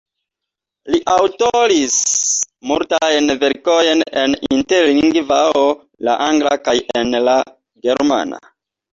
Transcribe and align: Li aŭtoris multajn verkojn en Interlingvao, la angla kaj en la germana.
Li 0.93 0.99
aŭtoris 1.15 1.97
multajn 2.71 3.33
verkojn 3.43 4.01
en 4.21 4.33
Interlingvao, 4.57 5.61
la 6.09 6.15
angla 6.29 6.55
kaj 6.69 6.75
en 7.03 7.13
la 7.27 7.37
germana. 7.89 8.41